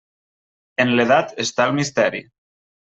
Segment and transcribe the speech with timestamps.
[0.87, 2.27] En l'edat està el misteri.